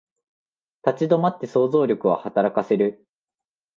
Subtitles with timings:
[0.87, 3.05] 立ち止まって想像力を働かせる